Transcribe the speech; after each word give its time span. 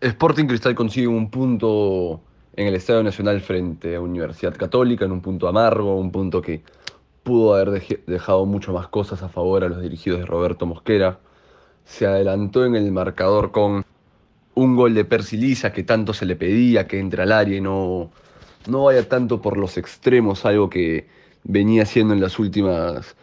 Sporting 0.00 0.46
Cristal 0.46 0.74
consigue 0.74 1.06
un 1.06 1.30
punto 1.30 2.20
en 2.54 2.66
el 2.66 2.74
Estadio 2.74 3.02
Nacional 3.02 3.40
frente 3.40 3.96
a 3.96 4.00
Universidad 4.00 4.54
Católica, 4.54 5.06
en 5.06 5.12
un 5.12 5.22
punto 5.22 5.48
amargo, 5.48 5.96
un 5.96 6.12
punto 6.12 6.42
que 6.42 6.62
pudo 7.22 7.54
haber 7.54 7.82
dejado 8.06 8.44
mucho 8.44 8.72
más 8.72 8.88
cosas 8.88 9.22
a 9.22 9.28
favor 9.28 9.64
a 9.64 9.68
los 9.68 9.80
dirigidos 9.80 10.20
de 10.20 10.26
Roberto 10.26 10.66
Mosquera. 10.66 11.18
Se 11.84 12.06
adelantó 12.06 12.66
en 12.66 12.76
el 12.76 12.92
marcador 12.92 13.52
con 13.52 13.84
un 14.54 14.76
gol 14.76 14.94
de 14.94 15.04
Percy 15.04 15.54
que 15.74 15.82
tanto 15.82 16.12
se 16.12 16.26
le 16.26 16.36
pedía 16.36 16.86
que 16.86 16.98
entre 16.98 17.22
al 17.22 17.32
área 17.32 17.56
y 17.56 17.60
no, 17.60 18.10
no 18.68 18.84
vaya 18.84 19.08
tanto 19.08 19.40
por 19.40 19.56
los 19.56 19.78
extremos, 19.78 20.44
algo 20.44 20.68
que 20.68 21.08
venía 21.44 21.84
haciendo 21.84 22.12
en 22.12 22.20
las 22.20 22.38
últimas, 22.38 23.16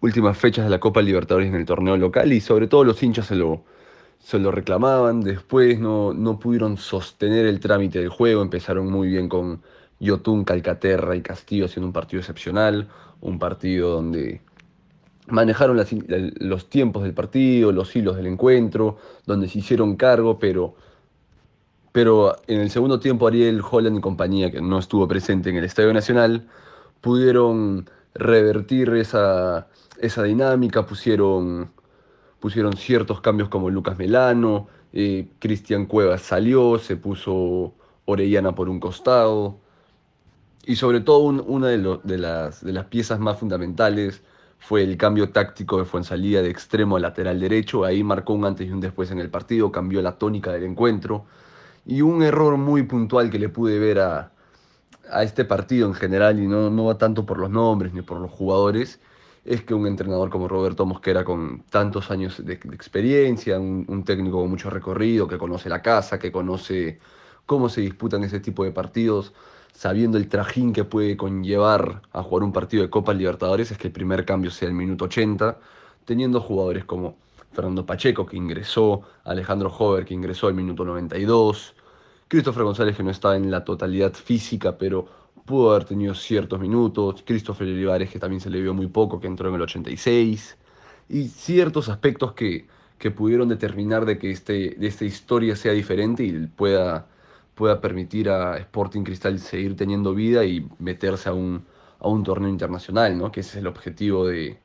últimas 0.00 0.38
fechas 0.38 0.64
de 0.64 0.70
la 0.70 0.80
Copa 0.80 1.02
Libertadores 1.02 1.48
en 1.48 1.54
el 1.54 1.66
torneo 1.66 1.96
local 1.96 2.32
y 2.32 2.40
sobre 2.40 2.66
todo 2.66 2.84
los 2.84 3.02
hinchas 3.02 3.26
se 3.26 3.34
lo, 3.34 3.62
se 4.24 4.38
lo 4.38 4.50
reclamaban, 4.50 5.20
después 5.20 5.78
no, 5.78 6.14
no 6.14 6.38
pudieron 6.38 6.78
sostener 6.78 7.44
el 7.44 7.60
trámite 7.60 7.98
del 7.98 8.08
juego, 8.08 8.40
empezaron 8.40 8.90
muy 8.90 9.08
bien 9.08 9.28
con 9.28 9.60
Yotun, 10.00 10.44
Calcaterra 10.44 11.14
y 11.14 11.20
Castillo 11.20 11.66
haciendo 11.66 11.88
un 11.88 11.92
partido 11.92 12.20
excepcional, 12.20 12.88
un 13.20 13.38
partido 13.38 13.90
donde 13.90 14.40
manejaron 15.26 15.76
los 15.76 16.70
tiempos 16.70 17.02
del 17.02 17.12
partido, 17.12 17.70
los 17.70 17.94
hilos 17.94 18.16
del 18.16 18.26
encuentro, 18.26 18.96
donde 19.26 19.46
se 19.46 19.58
hicieron 19.58 19.96
cargo, 19.96 20.38
pero, 20.38 20.74
pero 21.92 22.34
en 22.46 22.60
el 22.60 22.70
segundo 22.70 23.00
tiempo 23.00 23.26
Ariel 23.26 23.60
Holland 23.70 23.98
y 23.98 24.00
compañía, 24.00 24.50
que 24.50 24.62
no 24.62 24.78
estuvo 24.78 25.06
presente 25.06 25.50
en 25.50 25.56
el 25.56 25.64
Estadio 25.64 25.92
Nacional, 25.92 26.48
pudieron 27.02 27.90
revertir 28.14 28.88
esa, 28.94 29.68
esa 29.98 30.22
dinámica, 30.22 30.86
pusieron, 30.86 31.72
pusieron 32.44 32.76
ciertos 32.76 33.22
cambios 33.22 33.48
como 33.48 33.70
Lucas 33.70 33.96
Melano, 33.96 34.68
eh, 34.92 35.28
Cristian 35.38 35.86
Cuevas 35.86 36.20
salió, 36.20 36.78
se 36.78 36.94
puso 36.94 37.72
Orellana 38.04 38.54
por 38.54 38.68
un 38.68 38.80
costado, 38.80 39.56
y 40.66 40.76
sobre 40.76 41.00
todo 41.00 41.20
una 41.20 41.68
de, 41.68 42.18
las, 42.18 42.84
piezas 42.90 43.18
más 43.18 43.38
fundamentales 43.38 44.22
fue 44.58 44.82
el 44.82 44.98
cambio 44.98 45.30
táctico 45.30 45.78
de 45.78 45.86
Fuensalía 45.86 46.42
de 46.42 46.50
extremo 46.50 46.98
a 46.98 47.00
lateral 47.00 47.40
derecho. 47.40 47.86
Ahí 47.86 48.04
marcó 48.04 48.34
un 48.34 48.44
antes 48.44 48.68
y 48.68 48.72
un 48.72 48.80
después 48.80 49.10
en 49.10 49.20
el 49.20 49.30
partido, 49.30 49.72
cambió 49.72 50.02
la 50.02 50.18
tónica 50.18 50.52
del 50.52 50.64
encuentro. 50.64 51.24
Y 51.86 52.02
un 52.02 52.22
error 52.22 52.58
muy 52.58 52.82
puntual 52.82 53.30
que 53.30 53.38
le 53.38 53.48
pude 53.48 53.78
ver 53.78 54.00
a, 54.00 54.32
a 55.10 55.22
este 55.22 55.46
partido 55.46 55.88
en 55.88 55.94
general, 55.94 56.38
y 56.38 56.46
no, 56.46 56.68
no 56.68 56.84
va 56.84 56.98
tanto 56.98 57.24
por 57.24 57.38
los 57.38 57.48
nombres 57.48 57.94
ni 57.94 58.02
por 58.02 58.20
los 58.20 58.30
jugadores, 58.30 59.00
es 59.44 59.62
que 59.62 59.74
un 59.74 59.86
entrenador 59.86 60.30
como 60.30 60.48
Roberto 60.48 60.86
Mosquera, 60.86 61.24
con 61.24 61.64
tantos 61.70 62.10
años 62.10 62.44
de, 62.44 62.54
experiencia, 62.54 63.58
un, 63.60 64.04
técnico 64.04 64.40
con 64.40 64.50
mucho 64.50 64.70
recorrido, 64.70 65.28
que 65.28 65.38
conoce 65.38 65.68
la 65.68 65.82
casa, 65.82 66.18
que 66.18 66.32
conoce 66.32 66.98
cómo 67.46 67.68
se 67.68 67.82
disputan 67.82 68.24
ese 68.24 68.40
tipo 68.40 68.64
de 68.64 68.72
partidos, 68.72 69.34
sabiendo 69.74 70.16
el 70.16 70.28
trajín 70.28 70.72
que 70.72 70.84
puede 70.84 71.16
conllevar 71.16 72.02
a 72.12 72.22
jugar 72.22 72.44
un 72.44 72.52
partido 72.52 72.82
de 72.82 72.90
Copa 72.90 73.12
Libertadores, 73.12 73.70
es 73.70 73.78
que 73.78 73.88
el 73.88 73.92
primer 73.92 74.24
cambio 74.24 74.50
sea 74.50 74.68
el 74.68 74.74
minuto 74.74 75.06
80, 75.06 75.58
teniendo 76.06 76.40
jugadores 76.40 76.84
como 76.86 77.16
Fernando 77.52 77.84
Pacheco, 77.84 78.24
que 78.26 78.36
ingresó, 78.36 79.02
Alejandro 79.24 79.68
Hover, 79.76 80.04
que 80.06 80.14
ingresó 80.14 80.46
al 80.46 80.54
minuto 80.54 80.84
92, 80.84 81.74
Christopher 82.28 82.64
González, 82.64 82.96
que 82.96 83.02
no 83.02 83.10
estaba 83.10 83.36
en 83.36 83.50
la 83.50 83.64
totalidad 83.64 84.14
física, 84.14 84.78
pero 84.78 85.23
pudo 85.44 85.72
haber 85.72 85.84
tenido 85.84 86.14
ciertos 86.14 86.60
minutos, 86.60 87.22
Christopher 87.26 87.66
Olivares, 87.68 88.10
que 88.10 88.18
también 88.18 88.40
se 88.40 88.50
le 88.50 88.60
vio 88.60 88.74
muy 88.74 88.86
poco, 88.88 89.20
que 89.20 89.26
entró 89.26 89.48
en 89.48 89.56
el 89.56 89.62
86, 89.62 90.56
y 91.08 91.28
ciertos 91.28 91.88
aspectos 91.88 92.32
que, 92.32 92.66
que 92.98 93.10
pudieron 93.10 93.48
determinar 93.48 94.06
de 94.06 94.18
que 94.18 94.30
este, 94.30 94.70
de 94.78 94.86
esta 94.86 95.04
historia 95.04 95.56
sea 95.56 95.72
diferente 95.72 96.24
y 96.24 96.32
pueda 96.46 97.06
pueda 97.54 97.80
permitir 97.80 98.28
a 98.30 98.58
Sporting 98.58 99.04
Cristal 99.04 99.38
seguir 99.38 99.76
teniendo 99.76 100.14
vida 100.14 100.44
y 100.44 100.68
meterse 100.78 101.28
a 101.28 101.32
un, 101.32 101.64
a 102.00 102.08
un 102.08 102.24
torneo 102.24 102.50
internacional, 102.50 103.16
¿no? 103.16 103.30
que 103.32 103.40
ese 103.40 103.50
es 103.50 103.56
el 103.56 103.66
objetivo 103.66 104.26
de, 104.26 104.58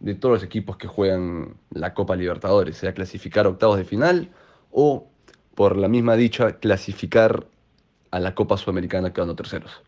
de 0.00 0.14
todos 0.14 0.34
los 0.34 0.42
equipos 0.44 0.76
que 0.76 0.88
juegan 0.88 1.56
la 1.70 1.94
Copa 1.94 2.16
Libertadores, 2.16 2.76
sea 2.76 2.94
clasificar 2.94 3.46
octavos 3.46 3.78
de 3.78 3.84
final 3.84 4.30
o, 4.70 5.08
por 5.54 5.76
la 5.76 5.88
misma 5.88 6.16
dicha, 6.16 6.58
clasificar 6.58 7.46
a 8.10 8.20
la 8.20 8.34
Copa 8.34 8.56
Sudamericana 8.56 9.12
quedando 9.12 9.34
terceros. 9.36 9.82